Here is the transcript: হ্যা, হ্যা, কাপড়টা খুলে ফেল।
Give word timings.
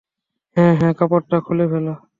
হ্যা, 0.57 0.67
হ্যা, 0.79 0.89
কাপড়টা 0.99 1.37
খুলে 1.45 1.65
ফেল। 1.71 1.87